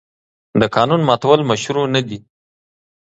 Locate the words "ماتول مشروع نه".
1.09-2.01